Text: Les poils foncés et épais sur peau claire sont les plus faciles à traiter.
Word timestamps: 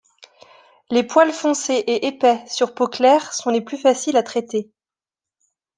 Les 0.89 1.03
poils 1.03 1.31
foncés 1.31 1.75
et 1.75 2.07
épais 2.07 2.43
sur 2.47 2.73
peau 2.73 2.87
claire 2.87 3.33
sont 3.35 3.51
les 3.51 3.61
plus 3.61 3.77
faciles 3.77 4.17
à 4.17 4.23
traiter. 4.23 4.71